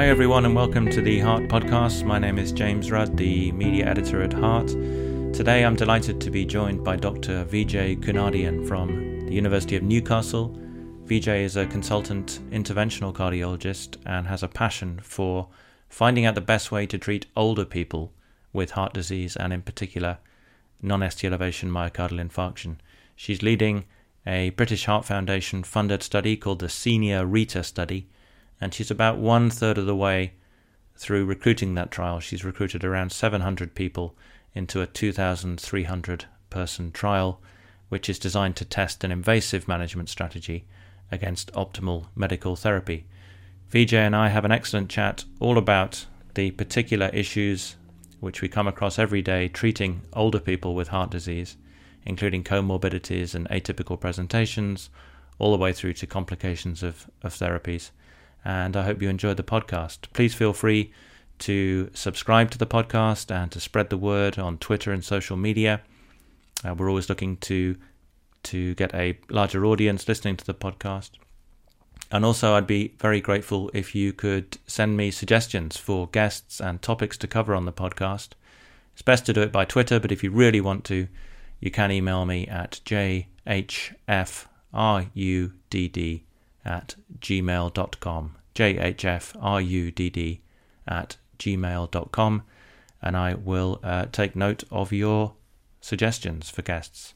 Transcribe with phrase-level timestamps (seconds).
[0.00, 2.04] Hi, everyone, and welcome to the Heart Podcast.
[2.04, 4.68] My name is James Rudd, the media editor at Heart.
[4.68, 7.44] Today, I'm delighted to be joined by Dr.
[7.44, 10.58] Vijay Kunadian from the University of Newcastle.
[11.04, 15.48] Vijay is a consultant interventional cardiologist and has a passion for
[15.90, 18.10] finding out the best way to treat older people
[18.54, 20.16] with heart disease and, in particular,
[20.80, 22.76] non ST elevation myocardial infarction.
[23.16, 23.84] She's leading
[24.26, 28.08] a British Heart Foundation funded study called the Senior RITA study
[28.60, 30.32] and she's about one third of the way
[30.96, 32.20] through recruiting that trial.
[32.20, 34.14] She's recruited around 700 people
[34.54, 37.40] into a 2,300 person trial,
[37.88, 40.64] which is designed to test an invasive management strategy
[41.10, 43.06] against optimal medical therapy.
[43.72, 46.04] Vijay and I have an excellent chat all about
[46.34, 47.76] the particular issues
[48.20, 51.56] which we come across every day treating older people with heart disease,
[52.04, 54.90] including comorbidities and atypical presentations,
[55.38, 57.90] all the way through to complications of, of therapies
[58.44, 60.12] and I hope you enjoyed the podcast.
[60.12, 60.92] Please feel free
[61.40, 65.80] to subscribe to the podcast and to spread the word on Twitter and social media.
[66.64, 67.76] Uh, we're always looking to
[68.42, 71.10] to get a larger audience listening to the podcast.
[72.10, 76.80] And also, I'd be very grateful if you could send me suggestions for guests and
[76.80, 78.30] topics to cover on the podcast.
[78.94, 81.06] It's best to do it by Twitter, but if you really want to,
[81.60, 83.26] you can email me at jhfrudd
[86.64, 88.36] at gmail.com.
[88.54, 90.40] jhfrudd
[90.88, 92.42] at gmail.com.
[93.02, 95.34] And I will uh, take note of your
[95.80, 97.14] suggestions for guests.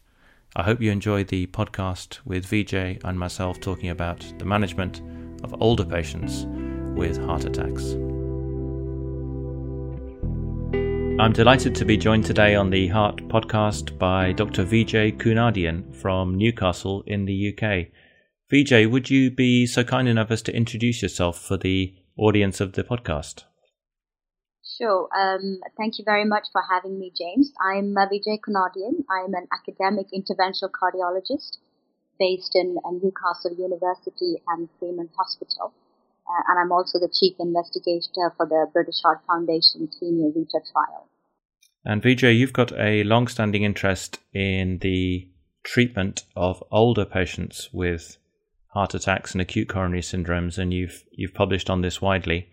[0.57, 5.03] I hope you enjoyed the podcast with Vijay and myself talking about the management
[5.43, 6.47] of older patients
[6.97, 7.97] with heart attacks.
[11.17, 14.65] I'm delighted to be joined today on the Heart podcast by Dr.
[14.65, 17.87] Vijay Kunadian from Newcastle in the UK.
[18.55, 22.75] Vijay, would you be so kind enough as to introduce yourself for the audience of
[22.75, 23.43] the podcast?
[24.79, 25.09] Sure.
[25.13, 27.53] Um, thank you very much for having me, James.
[27.61, 29.03] I'm Vijay Kunadian.
[29.11, 31.59] I'm an academic interventional cardiologist
[32.21, 35.75] based in uh, Newcastle University and Freeman Hospital.
[36.29, 41.09] Uh, and I'm also the chief investigator for the British Heart Foundation Senior RITA trial.
[41.85, 45.29] And Vijay, you've got a long standing interest in the
[45.65, 48.19] treatment of older patients with
[48.75, 52.51] heart attacks and acute coronary syndromes, and you've you've published on this widely.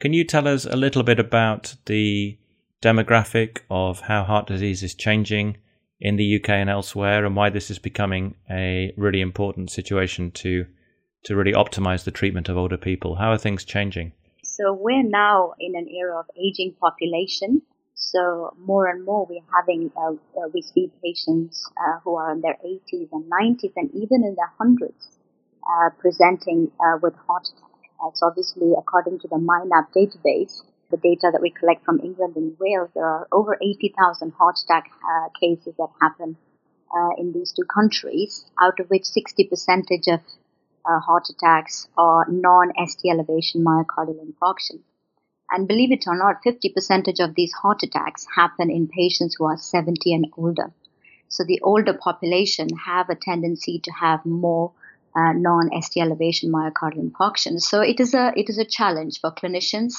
[0.00, 2.36] Can you tell us a little bit about the
[2.82, 5.58] demographic of how heart disease is changing
[6.00, 10.66] in the UK and elsewhere, and why this is becoming a really important situation to
[11.22, 13.14] to really optimize the treatment of older people?
[13.14, 14.12] How are things changing?
[14.42, 17.62] So we're now in an era of aging population.
[17.94, 22.40] So more and more we're having, uh, uh, we see patients uh, who are in
[22.40, 25.19] their 80s and 90s and even in their hundreds
[25.68, 28.14] uh, presenting uh, with heart attack.
[28.14, 32.56] So obviously, according to the MINAP database, the data that we collect from England and
[32.58, 36.36] Wales, there are over 80,000 heart attack uh, cases that happen
[36.94, 40.20] uh, in these two countries, out of which 60 percentage of
[40.84, 44.80] uh, heart attacks are non-ST elevation myocardial infarction.
[45.50, 49.44] And believe it or not, 50 percentage of these heart attacks happen in patients who
[49.44, 50.72] are 70 and older.
[51.28, 54.72] So the older population have a tendency to have more
[55.20, 57.60] uh, non-ST elevation myocardial infarction.
[57.60, 59.94] So it is a it is a challenge for clinicians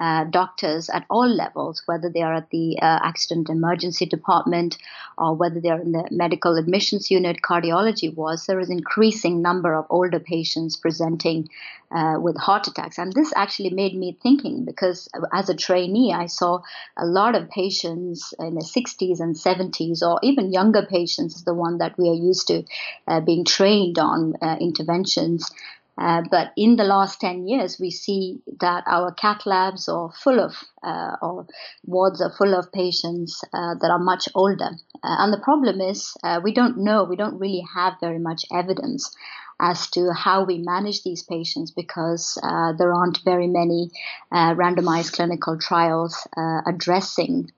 [0.00, 4.78] uh, doctors at all levels, whether they are at the uh, accident emergency department
[5.18, 9.74] or whether they are in the medical admissions unit, cardiology was, there is increasing number
[9.74, 11.50] of older patients presenting
[11.90, 12.98] uh, with heart attacks.
[12.98, 16.60] And this actually made me thinking because as a trainee, I saw
[16.96, 21.54] a lot of patients in the 60s and 70s or even younger patients is the
[21.54, 22.64] one that we are used to
[23.06, 25.50] uh, being trained on uh, interventions
[25.98, 30.40] uh, but in the last 10 years, we see that our cath labs are full
[30.40, 31.46] of, uh, or
[31.84, 34.70] wards are full of patients uh, that are much older.
[35.02, 38.44] Uh, and the problem is, uh, we don't know, we don't really have very much
[38.52, 39.14] evidence
[39.62, 42.38] as to how we manage these patients because
[42.78, 43.90] there aren't very many
[44.32, 46.26] randomized clinical trials
[46.66, 47.50] addressing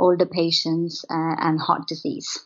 [0.00, 2.44] older patients and heart disease.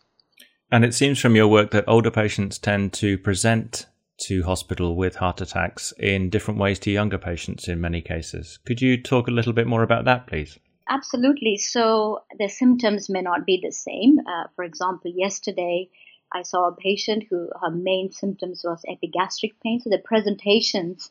[0.70, 3.86] And it seems from your work that older patients tend to present
[4.18, 8.58] to hospital with heart attacks in different ways to younger patients in many cases.
[8.64, 10.58] Could you talk a little bit more about that, please?
[10.88, 11.56] Absolutely.
[11.56, 14.18] So the symptoms may not be the same.
[14.20, 15.88] Uh, for example, yesterday
[16.32, 19.80] I saw a patient who her main symptoms was epigastric pain.
[19.80, 21.10] So the presentations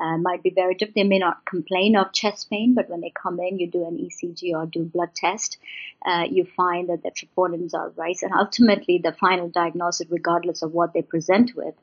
[0.00, 0.94] uh, might be very different.
[0.94, 3.98] They may not complain of chest pain, but when they come in, you do an
[3.98, 5.58] ECG or do blood test,
[6.06, 10.72] uh, you find that the troponins are raised, and ultimately the final diagnosis, regardless of
[10.72, 11.74] what they present with,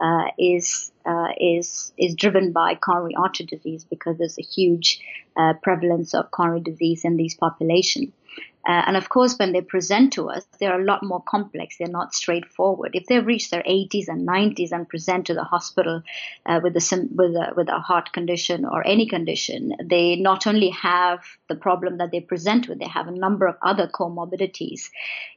[0.00, 5.00] uh, is uh, is is driven by coronary artery disease because there's a huge
[5.36, 8.12] uh, prevalence of coronary disease in these populations.
[8.68, 11.78] Uh, and of course, when they present to us, they're a lot more complex.
[11.78, 12.90] They're not straightforward.
[12.92, 16.02] If they've reached their 80s and 90s and present to the hospital
[16.44, 20.68] uh, with, a, with, a, with a heart condition or any condition, they not only
[20.68, 24.90] have the problem that they present with, they have a number of other comorbidities,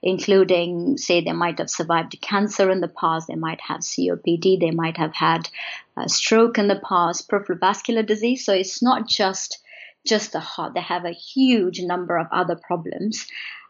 [0.04, 4.72] including, say, they might have survived cancer in the past, they might have COPD, they
[4.72, 5.48] might have had
[5.96, 8.44] a stroke in the past, peripheral vascular disease.
[8.44, 9.60] So it's not just
[10.06, 10.74] just the heart.
[10.74, 13.28] They have a huge number of other problems.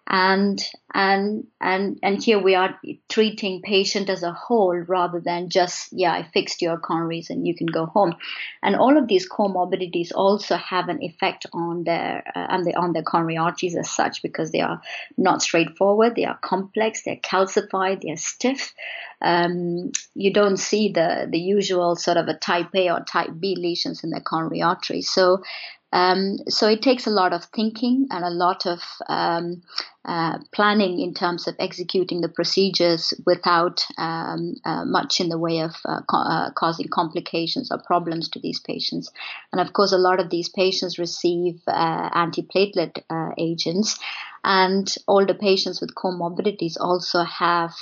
[0.07, 0.61] And
[0.93, 6.11] and and and here we are treating patient as a whole rather than just yeah
[6.11, 8.15] I fixed your coronaries and you can go home,
[8.63, 12.93] and all of these comorbidities also have an effect on their uh, on the on
[12.93, 14.81] their coronary arteries as such because they are
[15.17, 18.73] not straightforward, they are complex, they're calcified, they're stiff.
[19.21, 23.55] Um, you don't see the the usual sort of a type A or type B
[23.55, 25.03] lesions in the coronary artery.
[25.03, 25.43] So
[25.91, 29.61] um, so it takes a lot of thinking and a lot of um,
[30.05, 35.59] uh, planning in terms of executing the procedures without um, uh, much in the way
[35.59, 39.11] of uh, co- uh, causing complications or problems to these patients.
[39.51, 43.99] And of course, a lot of these patients receive uh, antiplatelet uh, agents,
[44.43, 47.73] and older patients with comorbidities also have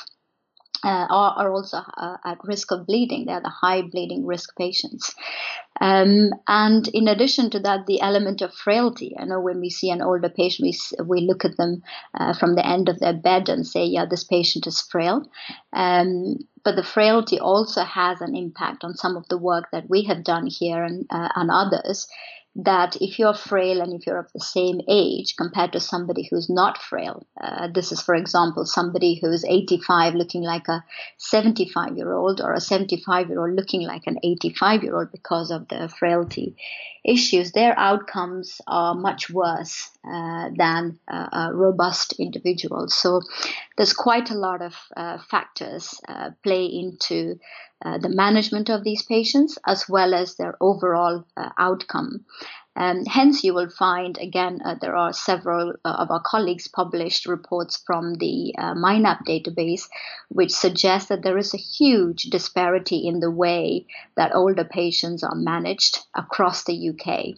[0.84, 3.26] uh, are, are, also uh, at risk of bleeding.
[3.26, 5.14] They are the high bleeding risk patients.
[5.82, 9.16] Um, and in addition to that, the element of frailty.
[9.18, 11.84] I know when we see an older patient, we, we look at them
[12.14, 15.30] uh, from the end of their bed and say, yeah, this patient is frail.
[15.74, 20.04] Um, but the frailty also has an impact on some of the work that we
[20.04, 22.08] have done here and, uh, and others
[22.56, 26.50] that if you're frail and if you're of the same age compared to somebody who's
[26.50, 30.84] not frail, uh, this is, for example, somebody who's 85 looking like a
[31.18, 35.52] 75 year old or a 75 year old looking like an 85 year old because
[35.52, 36.56] of the frailty
[37.06, 42.94] issues, their outcomes are much worse uh, than uh, robust individuals.
[42.94, 43.22] So
[43.78, 47.40] there's quite a lot of uh, factors uh, play into
[47.84, 52.26] uh, the management of these patients as well as their overall uh, outcome.
[52.76, 57.26] And hence, you will find again uh, there are several uh, of our colleagues published
[57.26, 59.90] reports from the uh, MINAP database,
[60.30, 63.86] which suggest that there is a huge disparity in the way
[64.16, 67.36] that older patients are managed across the UK.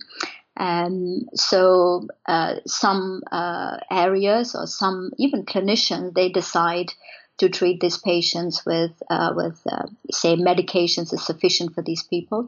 [0.58, 6.94] Um, so uh, some uh, areas or some even clinicians they decide
[7.42, 12.48] to treat these patients with uh, with uh, say medications is sufficient for these people,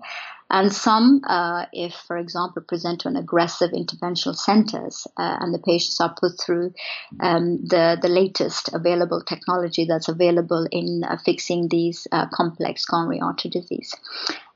[0.51, 5.57] and some, uh, if for example, present to an aggressive interventional centers uh, and the
[5.57, 6.75] patients are put through
[7.19, 13.19] um, the the latest available technology that's available in uh, fixing these uh, complex coronary
[13.19, 13.95] artery disease.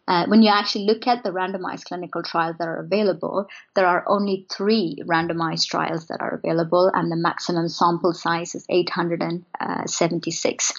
[0.07, 3.45] Uh, when you actually look at the randomized clinical trials that are available,
[3.75, 8.65] there are only three randomized trials that are available, and the maximum sample size is
[8.69, 10.73] 876.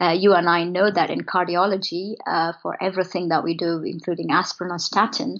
[0.00, 4.30] Uh, you and I know that in cardiology, uh, for everything that we do, including
[4.30, 5.36] aspirin or statin,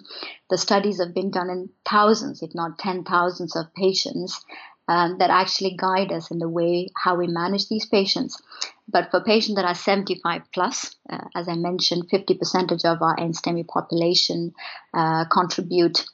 [0.50, 4.44] the studies have been done in thousands, if not ten thousands, of patients
[4.90, 8.42] um, that actually guide us in the way how we manage these patients.
[8.90, 13.66] But for patients that are 75 plus, uh, as I mentioned, 50% of our NSTEMI
[13.68, 14.52] population
[14.94, 16.04] uh, contribute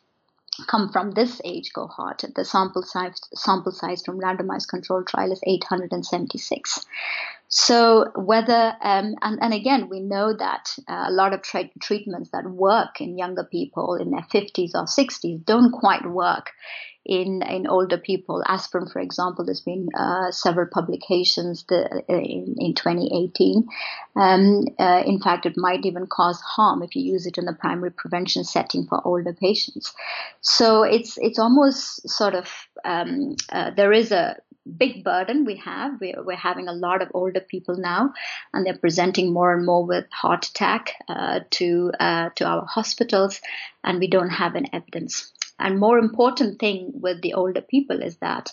[0.66, 2.24] come from this age cohort.
[2.34, 6.86] The sample size, sample size from randomized control trial is 876.
[7.48, 12.30] So whether um, and, and again we know that uh, a lot of tra- treatments
[12.30, 16.50] that work in younger people in their 50s or 60s don't quite work
[17.06, 18.42] in in older people.
[18.46, 23.68] Aspirin, for example, there's been uh, several publications in, in 2018.
[24.16, 27.52] Um, uh, in fact, it might even cause harm if you use it in the
[27.52, 29.94] primary prevention setting for older patients.
[30.40, 32.52] So it's it's almost sort of
[32.84, 34.36] um, uh, there is a
[34.66, 36.00] big burden we have.
[36.00, 38.12] We're, we're, having a lot of older people now,
[38.52, 43.40] and they're presenting more and more with heart attack uh, to uh, to our hospitals,
[43.84, 45.32] and we don't have an evidence.
[45.58, 48.52] And more important thing with the older people is that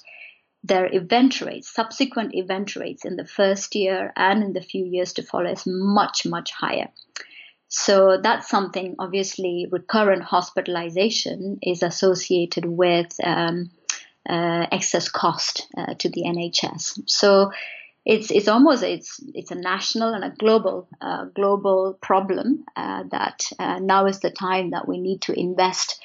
[0.63, 5.13] their event rates, subsequent event rates in the first year and in the few years
[5.13, 6.88] to follow is much, much higher.
[7.67, 13.72] So that's something obviously recurrent hospitalization is associated with um,
[14.29, 17.01] uh, excess cost uh, to the NHS.
[17.07, 17.51] So
[18.05, 23.50] it's it's almost it's it's a national and a global uh, global problem uh, that
[23.60, 26.00] uh, now is the time that we need to invest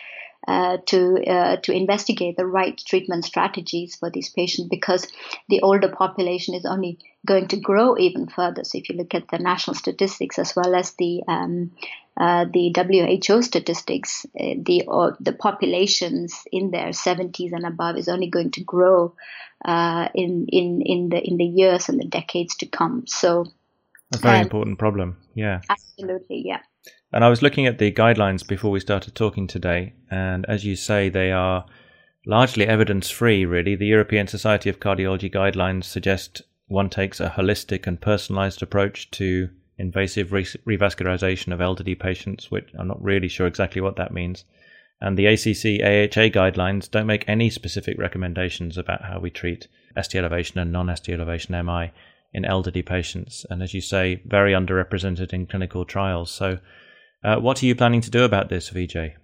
[0.46, 5.06] uh, to uh, to investigate the right treatment strategies for these patients because
[5.48, 8.64] the older population is only going to grow even further.
[8.64, 11.72] So if you look at the national statistics as well as the um,
[12.16, 18.08] uh, the WHO statistics, uh, the uh, the populations in their 70s and above is
[18.08, 19.14] only going to grow
[19.64, 23.06] uh, in in in the in the years and the decades to come.
[23.06, 23.46] So
[24.14, 25.16] a very um, important problem.
[25.34, 26.42] Yeah, absolutely.
[26.46, 26.60] Yeah.
[27.12, 30.76] And I was looking at the guidelines before we started talking today, and as you
[30.76, 31.64] say, they are
[32.26, 33.74] largely evidence free, really.
[33.74, 39.48] The European Society of Cardiology guidelines suggest one takes a holistic and personalized approach to
[39.78, 44.44] invasive re- revascularization of elderly patients, which I'm not really sure exactly what that means.
[45.00, 49.68] And the ACC AHA guidelines don't make any specific recommendations about how we treat
[50.00, 51.92] ST elevation and non ST elevation MI
[52.34, 53.46] in elderly patients.
[53.48, 56.30] And as you say, very underrepresented in clinical trials.
[56.30, 56.58] So,
[57.24, 59.14] uh, what are you planning to do about this, Vijay?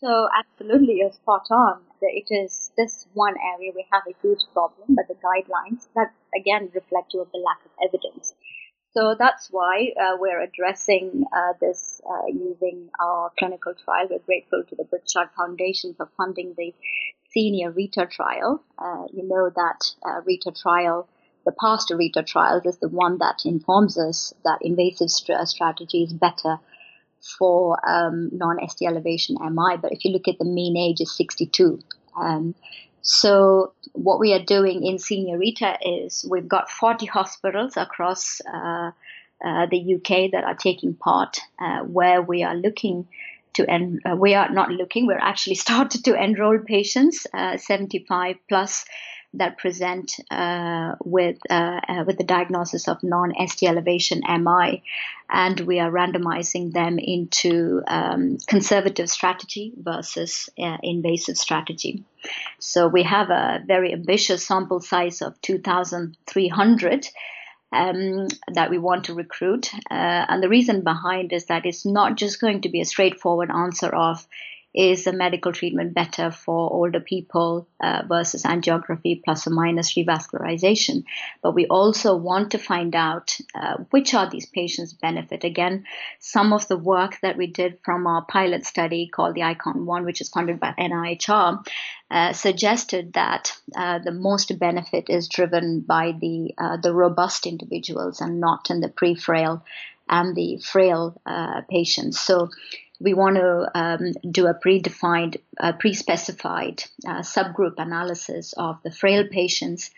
[0.00, 1.80] So, absolutely, you're spot on.
[2.02, 6.70] It is this one area we have a huge problem, but the guidelines that again
[6.74, 8.34] reflect the lack of evidence.
[8.92, 14.08] So that's why uh, we're addressing uh, this uh, using our clinical trial.
[14.10, 16.74] We're grateful to the Heart Foundation for funding the
[17.30, 18.62] senior RITA trial.
[18.78, 21.08] Uh, you know that uh, RITA trial
[21.46, 26.12] the past RITA trials is the one that informs us that invasive st- strategy is
[26.12, 26.58] better
[27.38, 29.76] for um, non-ST elevation MI.
[29.80, 31.80] But if you look at the mean age is 62.
[32.18, 32.54] Um,
[33.02, 38.90] so what we are doing in Senior RITA is we've got 40 hospitals across uh,
[39.44, 43.06] uh, the UK that are taking part, uh, where we are looking
[43.54, 48.36] to en- uh, we are not looking, we're actually started to enroll patients, uh, 75
[48.48, 48.84] plus
[49.34, 54.82] that present uh, with uh, uh, with the diagnosis of non-ST elevation MI,
[55.30, 62.04] and we are randomizing them into um, conservative strategy versus uh, invasive strategy.
[62.58, 67.08] So we have a very ambitious sample size of 2,300.
[67.72, 69.74] Um, that we want to recruit.
[69.90, 73.50] Uh, and the reason behind is that it's not just going to be a straightforward
[73.50, 74.26] answer of
[74.76, 81.04] is a medical treatment better for older people uh, versus angiography plus or minus revascularization?
[81.42, 85.44] But we also want to find out uh, which are these patients benefit.
[85.44, 85.84] Again,
[86.20, 90.04] some of the work that we did from our pilot study called the ICON 1,
[90.04, 91.66] which is funded by NIHR,
[92.10, 98.20] uh, suggested that uh, the most benefit is driven by the uh, the robust individuals
[98.20, 99.64] and not in the pre-frail
[100.08, 102.20] and the frail uh, patients.
[102.20, 102.50] So
[103.00, 109.24] we want to um, do a predefined, uh, pre-specified uh, subgroup analysis of the frail
[109.30, 109.90] patients.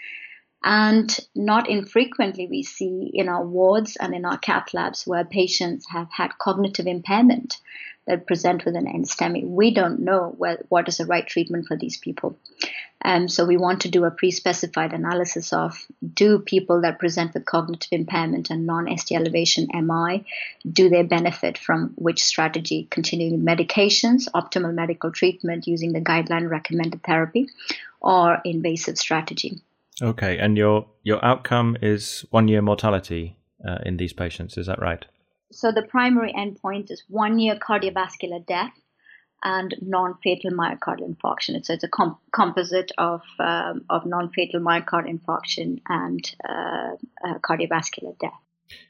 [0.65, 5.87] And not infrequently, we see in our wards and in our cath labs where patients
[5.91, 7.59] have had cognitive impairment
[8.09, 9.47] that present with an NSTEMI.
[9.47, 12.37] We don't know what, what is the right treatment for these people.
[13.05, 17.45] Um, so we want to do a pre-specified analysis of do people that present with
[17.45, 20.25] cognitive impairment and non-ST elevation MI,
[20.71, 22.89] do they benefit from which strategy?
[22.91, 27.49] Continuing medications, optimal medical treatment using the guideline recommended therapy,
[28.01, 29.61] or invasive strategy.
[30.01, 33.37] Okay, and your your outcome is one year mortality
[33.67, 34.57] uh, in these patients.
[34.57, 35.05] Is that right?
[35.51, 38.73] So the primary endpoint is one year cardiovascular death
[39.43, 41.65] and non-fatal myocardial infarction.
[41.65, 41.91] So it's a
[42.33, 48.33] composite of um, of non-fatal myocardial infarction and uh, uh, cardiovascular death.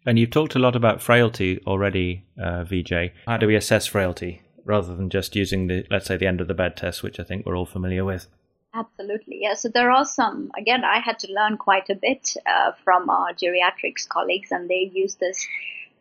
[0.05, 3.13] And you've talked a lot about frailty already, uh, Vijay.
[3.27, 6.49] How do we assess frailty rather than just using the, let's say, the end of
[6.49, 8.27] the bed test, which I think we're all familiar with?
[8.75, 9.55] Absolutely, yeah.
[9.55, 10.51] So there are some.
[10.59, 14.91] Again, I had to learn quite a bit uh, from our geriatrics colleagues, and they
[14.93, 15.47] use this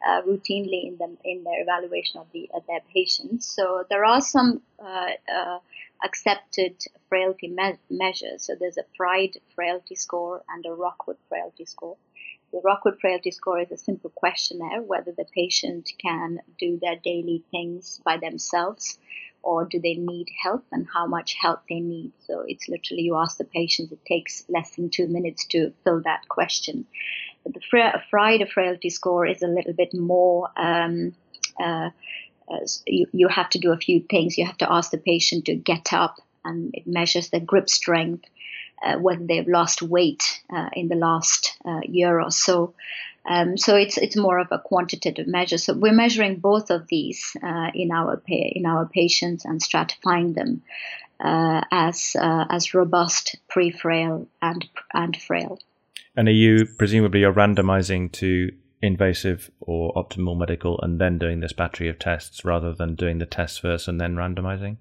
[0.05, 3.47] uh, routinely in them in their evaluation of the uh, their patients.
[3.47, 5.59] So there are some uh, uh
[6.03, 6.75] accepted
[7.09, 8.43] frailty me- measures.
[8.43, 11.97] So there's a Fried frailty score and a Rockwood frailty score.
[12.51, 17.43] The Rockwood frailty score is a simple questionnaire whether the patient can do their daily
[17.51, 18.99] things by themselves
[19.43, 22.11] or do they need help and how much help they need.
[22.25, 26.01] So it's literally you ask the patient, it takes less than two minutes to fill
[26.01, 26.85] that question
[27.53, 27.61] the
[28.09, 30.49] Fried frailty score is a little bit more.
[30.57, 31.15] Um,
[31.59, 31.89] uh,
[32.49, 34.37] uh, you, you have to do a few things.
[34.37, 38.25] You have to ask the patient to get up, and it measures their grip strength,
[38.83, 42.73] uh, they've lost weight uh, in the last uh, year or so.
[43.25, 45.57] Um, so it's it's more of a quantitative measure.
[45.57, 50.33] So we're measuring both of these uh, in our pa- in our patients and stratifying
[50.33, 50.61] them
[51.19, 55.59] as as robust, pre-frail, and and frail.
[56.17, 61.53] And are you presumably you're randomizing to invasive or optimal medical and then doing this
[61.53, 64.77] battery of tests rather than doing the tests first and then randomizing?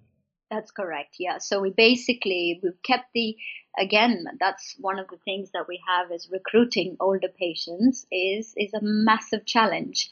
[0.50, 1.16] That's correct.
[1.19, 1.37] Yeah.
[1.38, 3.37] So we basically we've kept the
[3.78, 8.73] again that's one of the things that we have is recruiting older patients is is
[8.73, 10.09] a massive challenge.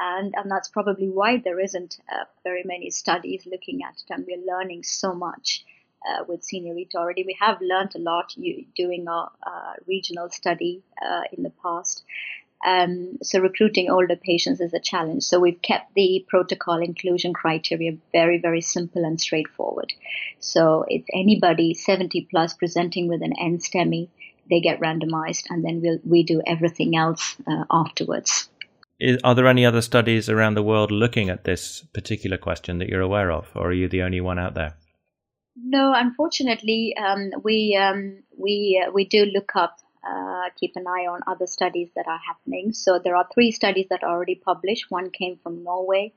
[0.00, 4.24] And, and that's probably why there isn't uh, very many studies looking at it, and
[4.28, 5.64] we're learning so much
[6.08, 7.24] uh, with Senior RITA already.
[7.26, 8.34] We have learned a lot
[8.76, 12.04] doing our a regional study uh, in the past,
[12.66, 15.22] um, so recruiting older patients is a challenge.
[15.22, 19.92] So we've kept the protocol inclusion criteria very, very simple and straightforward.
[20.40, 24.08] So it's anybody 70 plus presenting with an NSTEMI,
[24.50, 28.48] they get randomized, and then we'll, we do everything else uh, afterwards.
[28.98, 32.88] Is, are there any other studies around the world looking at this particular question that
[32.88, 34.74] you're aware of, or are you the only one out there?
[35.64, 41.06] No, unfortunately, um, we um, we uh, we do look up uh, keep an eye
[41.06, 42.72] on other studies that are happening.
[42.72, 44.90] So there are three studies that are already published.
[44.90, 46.12] One came from Norway,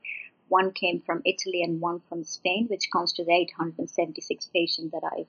[0.48, 5.02] one came from Italy, and one from Spain, which comes to the 876 patients that
[5.04, 5.26] I've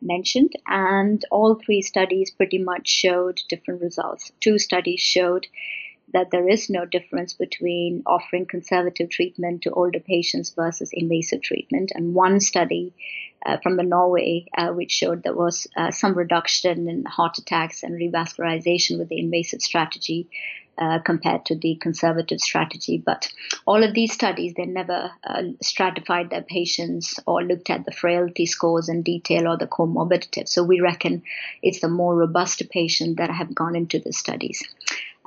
[0.00, 0.52] mentioned.
[0.66, 4.30] And all three studies pretty much showed different results.
[4.40, 5.46] Two studies showed
[6.12, 11.92] that there is no difference between offering conservative treatment to older patients versus invasive treatment.
[11.94, 12.94] And one study
[13.44, 17.82] uh, from the Norway, uh, which showed there was uh, some reduction in heart attacks
[17.82, 20.28] and revascularization with the invasive strategy
[20.78, 23.02] uh, compared to the conservative strategy.
[23.04, 23.28] But
[23.66, 28.46] all of these studies, they never uh, stratified their patients or looked at the frailty
[28.46, 30.48] scores in detail or the comorbidity.
[30.48, 31.22] So we reckon
[31.62, 34.62] it's the more robust patient that have gone into the studies.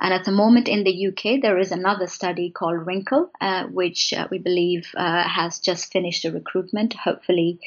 [0.02, 4.12] And at the moment in the UK, there is another study called WRINKLE, uh, which
[4.12, 6.92] uh, we believe uh, has just finished a recruitment.
[6.92, 7.60] Hopefully,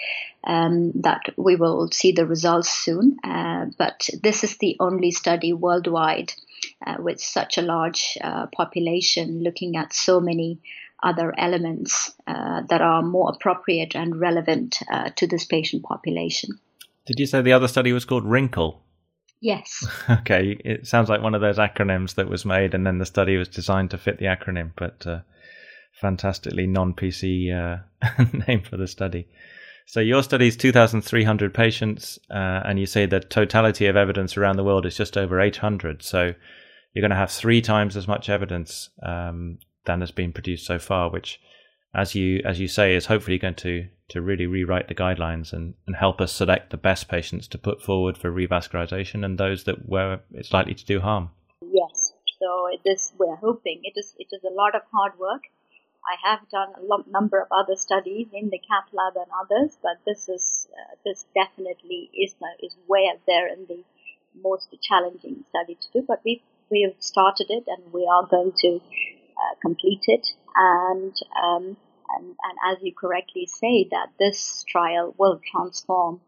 [0.43, 3.15] um, that we will see the results soon.
[3.23, 6.33] Uh, but this is the only study worldwide
[6.85, 10.59] uh, with such a large uh, population looking at so many
[11.01, 14.79] other elements that are more appropriate and relevant
[15.15, 16.59] to this patient population.
[17.05, 18.81] Did you say the other study was called WRINKLE?
[19.41, 19.85] Yes.
[20.09, 23.37] Okay, it sounds like one of those acronyms that was made, and then the study
[23.37, 25.19] was designed to fit the acronym, but uh,
[25.93, 29.27] fantastically non-PC uh, name for the study.
[29.87, 34.57] So your study is 2,300 patients, uh, and you say the totality of evidence around
[34.57, 36.01] the world is just over 800.
[36.01, 36.33] So
[36.93, 40.79] you're going to have three times as much evidence um, than has been produced so
[40.79, 41.39] far, which,
[41.95, 45.73] as you as you say, is hopefully going to to really rewrite the guidelines and,
[45.87, 49.89] and help us select the best patients to put forward for revascularization and those that
[49.89, 51.29] where it's likely to do harm.
[51.61, 52.13] Yes.
[52.39, 55.43] So this we're hoping it is it is a lot of hard work.
[56.05, 59.75] I have done a lot, number of other studies in the cath lab and others,
[59.81, 63.83] but this is uh, this definitely is is way up there in the
[64.43, 66.05] most challenging study to do.
[66.05, 71.15] But we we have started it and we are going to uh, complete it and
[71.41, 71.77] um,
[72.09, 76.21] and, and as you correctly say, that this trial will transform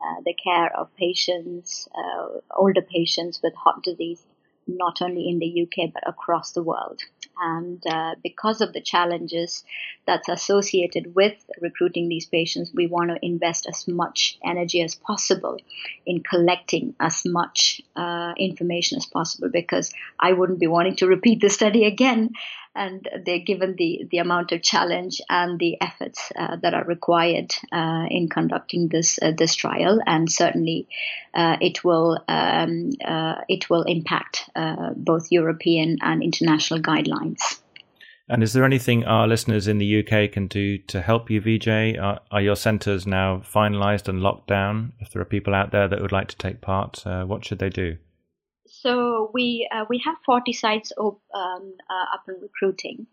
[0.00, 4.22] uh, the care of patients, uh, older patients with heart disease,
[4.66, 7.00] not only in the UK but across the world.
[7.40, 9.64] And uh, because of the challenges
[10.06, 15.58] that's associated with recruiting these patients, we want to invest as much energy as possible
[16.06, 21.40] in collecting as much uh, information as possible because I wouldn't be wanting to repeat
[21.40, 22.30] the study again
[22.74, 27.54] and they're given the, the amount of challenge and the efforts uh, that are required
[27.72, 30.88] uh, in conducting this uh, this trial, and certainly
[31.34, 37.60] uh, it will um, uh, it will impact uh, both European and international guidelines.
[38.26, 42.02] And is there anything our listeners in the UK can do to help you, Vijay?
[42.02, 44.94] Are, are your centres now finalised and locked down?
[44.98, 47.68] If there are people out there that would like to take part, what should they
[47.68, 47.98] do?
[48.82, 53.06] So we uh, we have 40 sites op, um, uh, up and recruiting.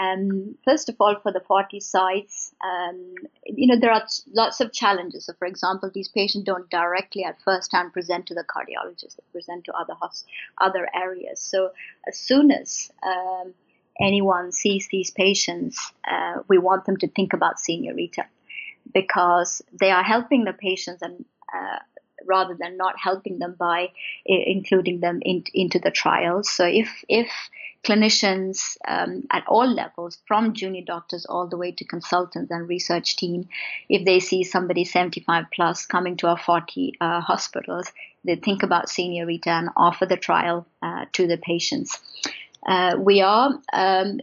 [0.00, 4.72] Um, first of all, for the 40 sites, um, you know, there are lots of
[4.72, 5.26] challenges.
[5.26, 9.24] So, for example, these patients don't directly at first hand present to the cardiologist; they
[9.32, 9.94] present to other
[10.58, 11.40] other areas.
[11.40, 11.72] So,
[12.06, 13.54] as soon as um,
[14.00, 18.24] anyone sees these patients, uh, we want them to think about Senior RITA
[18.94, 21.78] because they are helping the patients and uh,
[22.26, 23.90] rather than not helping them by
[24.24, 26.50] including them in, into the trials.
[26.50, 27.30] So if if
[27.84, 33.16] clinicians um, at all levels, from junior doctors all the way to consultants and research
[33.16, 33.48] team,
[33.88, 37.90] if they see somebody 75 plus coming to our 40 uh, hospitals,
[38.24, 41.98] they think about Senior RITA and offer the trial uh, to the patients.
[42.64, 44.20] Uh, we are um,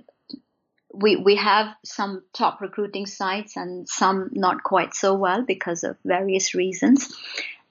[0.94, 5.98] we we have some top recruiting sites and some not quite so well because of
[6.06, 7.14] various reasons.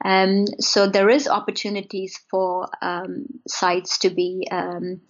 [0.04, 5.00] Um, so there is opportunities for um, sites to be um,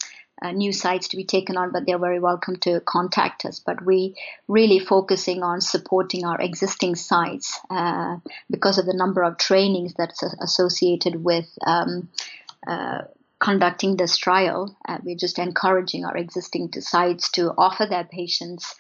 [0.41, 3.61] uh, new sites to be taken on, but they're very welcome to contact us.
[3.61, 4.15] But we
[4.47, 8.17] really focusing on supporting our existing sites uh,
[8.51, 12.09] because of the number of trainings that's associated with um,
[12.67, 13.03] uh,
[13.41, 14.77] conducting this trial.
[14.87, 18.75] Uh, we're just encouraging our existing sites to offer their patients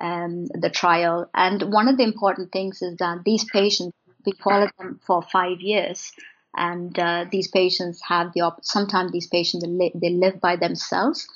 [0.00, 1.28] um, the trial.
[1.34, 5.60] And one of the important things is that these patients, we follow them for five
[5.60, 6.12] years.
[6.56, 10.56] And uh, these patients have the op- sometimes these patients they, li- they live by
[10.56, 11.28] themselves.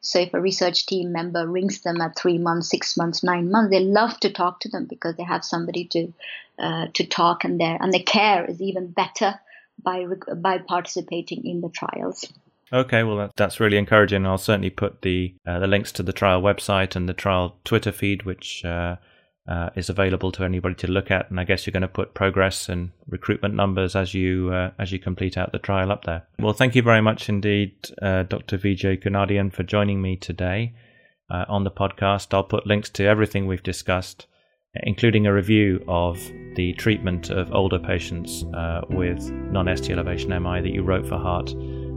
[0.00, 3.70] So if a research team member rings them at three months six months nine months
[3.70, 6.12] they love to talk to them because they have somebody to
[6.58, 9.40] uh, to talk and their and the care is even better
[9.82, 12.32] by by participating in the trials.
[12.72, 14.26] Okay, well that's really encouraging.
[14.26, 17.92] I'll certainly put the uh, the links to the trial website and the trial Twitter
[17.92, 18.96] feed, which uh,
[19.48, 21.30] uh, is available to anybody to look at.
[21.30, 24.92] And I guess you're going to put progress and recruitment numbers as you uh, as
[24.92, 26.24] you complete out the trial up there.
[26.38, 28.58] Well, thank you very much indeed, uh, Dr.
[28.58, 30.74] Vijay Kunadian, for joining me today
[31.30, 32.34] uh, on the podcast.
[32.34, 34.26] I'll put links to everything we've discussed,
[34.74, 36.18] including a review of
[36.54, 41.54] the treatment of older patients uh, with non-ST elevation MI that you wrote for Heart.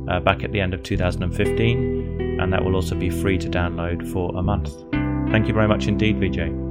[0.10, 4.12] Uh, back at the end of 2015, and that will also be free to download
[4.12, 4.74] for a month.
[5.32, 6.71] Thank you very much indeed, Vijay.